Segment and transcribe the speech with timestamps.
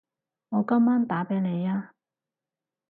[0.49, 1.91] 我今晚打畀你吖